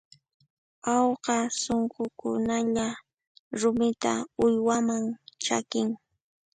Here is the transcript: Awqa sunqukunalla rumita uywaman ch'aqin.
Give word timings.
Awqa 0.95 1.37
sunqukunalla 1.61 2.87
rumita 3.59 4.13
uywaman 4.45 5.03
ch'aqin. 5.43 5.89